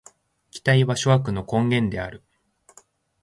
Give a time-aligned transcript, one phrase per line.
[0.49, 2.23] 期待は諸悪の根源である。